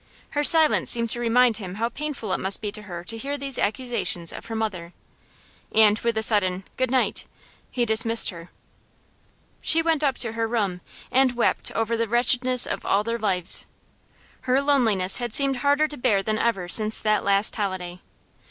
Her 0.31 0.43
silence 0.43 0.89
seemed 0.89 1.11
to 1.11 1.19
remind 1.19 1.57
him 1.57 1.75
how 1.75 1.89
painful 1.89 2.33
it 2.33 2.39
must 2.39 2.59
be 2.59 2.71
to 2.71 2.81
her 2.81 3.03
to 3.03 3.17
hear 3.17 3.37
these 3.37 3.59
accusations 3.59 4.33
of 4.33 4.47
her 4.47 4.55
mother, 4.55 4.93
and 5.71 5.99
with 5.99 6.17
a 6.17 6.23
sudden 6.23 6.63
'Good 6.75 6.89
night' 6.89 7.25
he 7.69 7.85
dismissed 7.85 8.31
her. 8.31 8.49
She 9.61 9.83
went 9.83 10.03
up 10.03 10.17
to 10.17 10.31
her 10.31 10.47
room, 10.47 10.81
and 11.11 11.35
wept 11.35 11.71
over 11.73 11.95
the 11.95 12.07
wretchedness 12.07 12.65
of 12.65 12.83
all 12.83 13.03
their 13.03 13.19
lives. 13.19 13.67
Her 14.49 14.59
loneliness 14.59 15.17
had 15.17 15.35
seemed 15.35 15.57
harder 15.57 15.87
to 15.89 15.97
bear 15.97 16.23
than 16.23 16.39
ever 16.39 16.67
since 16.67 16.99
that 16.99 17.23
last 17.23 17.55
holiday. 17.55 18.01